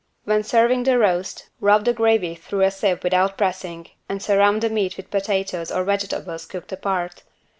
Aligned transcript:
When 0.23 0.41
serving 0.41 0.81
the 0.85 0.97
roast 0.97 1.47
rub 1.59 1.85
the 1.85 1.93
gravy 1.93 2.33
through 2.33 2.61
a 2.63 2.71
sieve 2.71 3.03
without 3.03 3.37
pressing 3.37 3.91
and 4.09 4.19
surround 4.19 4.63
the 4.63 4.69
meat 4.71 4.97
with 4.97 5.11
potatoes 5.11 5.71
or 5.71 5.83
vegetables 5.83 6.47
cooked 6.47 6.71
apart. 6.71 7.21